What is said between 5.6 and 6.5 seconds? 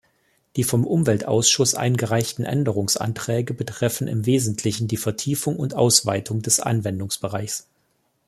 Ausweitung